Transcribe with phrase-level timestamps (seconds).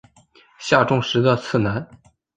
[0.57, 1.87] 下重实的次男。